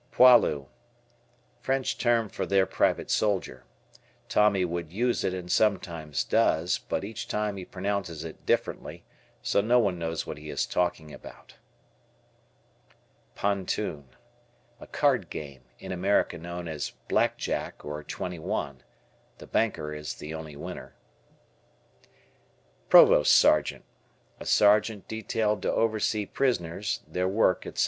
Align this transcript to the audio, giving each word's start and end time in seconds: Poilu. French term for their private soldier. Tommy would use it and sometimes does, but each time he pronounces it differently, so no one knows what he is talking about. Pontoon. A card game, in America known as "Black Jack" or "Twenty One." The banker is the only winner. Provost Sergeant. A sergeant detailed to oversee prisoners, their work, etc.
Poilu. 0.11 0.65
French 1.61 1.95
term 1.95 2.27
for 2.27 2.47
their 2.47 2.65
private 2.65 3.11
soldier. 3.11 3.65
Tommy 4.29 4.65
would 4.65 4.91
use 4.91 5.23
it 5.23 5.31
and 5.31 5.51
sometimes 5.51 6.23
does, 6.23 6.79
but 6.79 7.03
each 7.03 7.27
time 7.27 7.55
he 7.55 7.65
pronounces 7.65 8.23
it 8.23 8.43
differently, 8.43 9.03
so 9.43 9.61
no 9.61 9.77
one 9.77 9.99
knows 9.99 10.25
what 10.25 10.39
he 10.39 10.49
is 10.49 10.65
talking 10.65 11.13
about. 11.13 11.53
Pontoon. 13.35 14.05
A 14.79 14.87
card 14.87 15.29
game, 15.29 15.65
in 15.77 15.91
America 15.91 16.35
known 16.39 16.67
as 16.67 16.93
"Black 17.07 17.37
Jack" 17.37 17.85
or 17.85 18.01
"Twenty 18.03 18.39
One." 18.39 18.81
The 19.37 19.45
banker 19.45 19.93
is 19.93 20.15
the 20.15 20.33
only 20.33 20.55
winner. 20.55 20.95
Provost 22.89 23.33
Sergeant. 23.35 23.85
A 24.39 24.47
sergeant 24.47 25.07
detailed 25.07 25.61
to 25.61 25.71
oversee 25.71 26.25
prisoners, 26.25 27.01
their 27.07 27.27
work, 27.27 27.67
etc. 27.67 27.79